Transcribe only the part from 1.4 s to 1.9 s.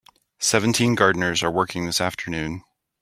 are working